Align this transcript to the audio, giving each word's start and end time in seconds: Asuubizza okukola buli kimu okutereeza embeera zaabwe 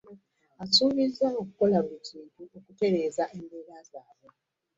Asuubizza 0.63 1.27
okukola 1.41 1.77
buli 1.85 1.99
kimu 2.05 2.43
okutereeza 2.57 3.23
embeera 3.37 3.77
zaabwe 3.91 4.29